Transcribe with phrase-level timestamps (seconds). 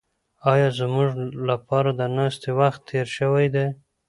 [0.51, 1.11] ایا زموږ
[1.49, 3.67] لپاره د ناستې وخت تېر شوی دی؟